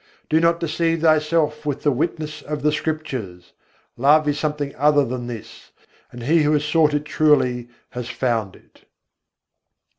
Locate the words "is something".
4.27-4.75